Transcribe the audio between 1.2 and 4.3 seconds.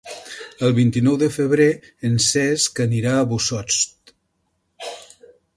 de febrer en Cesc anirà a Bossòst.